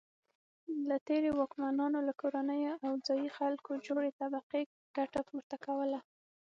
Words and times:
له 0.89 0.97
تېرو 1.07 1.29
واکمنانو 1.39 1.99
له 2.07 2.13
کورنیو 2.21 2.73
او 2.85 2.93
ځايي 3.07 3.29
خلکو 3.37 3.71
جوړې 3.85 4.09
طبقې 4.21 4.61
ګټه 4.97 5.21
پورته 5.29 5.55
کوله. 5.65 5.99